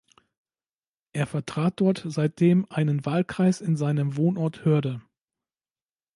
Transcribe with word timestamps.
Er 1.13 1.27
vertrat 1.27 1.79
dort 1.79 2.01
seitdem 2.07 2.65
einen 2.71 3.05
Wahlkreis 3.05 3.61
in 3.61 3.77
seinem 3.77 4.17
Wohnort 4.17 4.65
Hörde. 4.65 4.99